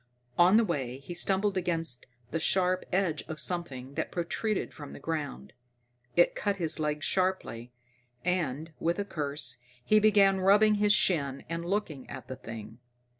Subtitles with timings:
[0.35, 4.99] On the way, he stumbled against the sharp edge of something that protruded from the
[4.99, 5.53] ground.
[6.15, 7.71] It cut his leg sharply,
[8.25, 12.79] and, with a curse, he began rubbing his shin and looking at the thing.